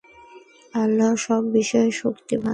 [0.73, 2.49] আল্লাহ সর্ববিষয়ে শক্তিমান।